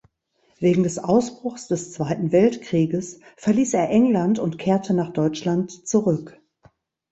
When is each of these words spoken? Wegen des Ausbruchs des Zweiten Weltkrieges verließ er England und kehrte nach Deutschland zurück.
Wegen 0.59 0.81
des 0.81 0.97
Ausbruchs 0.97 1.67
des 1.67 1.93
Zweiten 1.93 2.31
Weltkrieges 2.31 3.19
verließ 3.37 3.75
er 3.75 3.91
England 3.91 4.39
und 4.39 4.57
kehrte 4.57 4.95
nach 4.95 5.13
Deutschland 5.13 5.71
zurück. 5.87 6.41